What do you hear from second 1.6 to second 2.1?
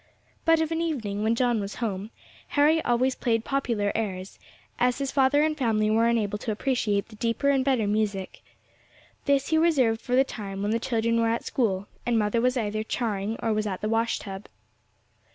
at home,